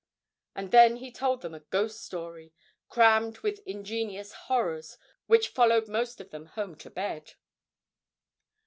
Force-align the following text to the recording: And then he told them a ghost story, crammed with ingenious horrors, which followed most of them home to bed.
And 0.55 0.71
then 0.71 0.95
he 0.95 1.11
told 1.11 1.43
them 1.43 1.53
a 1.53 1.59
ghost 1.59 2.03
story, 2.03 2.53
crammed 2.89 3.37
with 3.41 3.59
ingenious 3.67 4.33
horrors, 4.33 4.97
which 5.27 5.49
followed 5.49 5.87
most 5.87 6.19
of 6.19 6.31
them 6.31 6.47
home 6.47 6.75
to 6.77 6.89
bed. 6.89 7.33